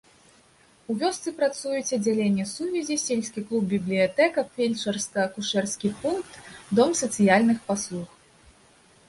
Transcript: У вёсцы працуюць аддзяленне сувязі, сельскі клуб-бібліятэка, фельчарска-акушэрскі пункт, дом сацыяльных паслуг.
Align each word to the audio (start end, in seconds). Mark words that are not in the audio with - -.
У 0.91 0.93
вёсцы 1.01 1.33
працуюць 1.41 1.95
аддзяленне 1.97 2.45
сувязі, 2.53 2.95
сельскі 3.03 3.43
клуб-бібліятэка, 3.51 4.45
фельчарска-акушэрскі 4.57 5.93
пункт, 6.01 6.41
дом 6.83 6.99
сацыяльных 7.05 7.57
паслуг. 7.71 8.09